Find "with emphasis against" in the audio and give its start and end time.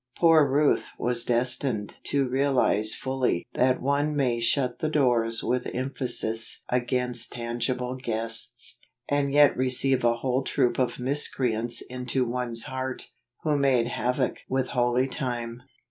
5.43-7.33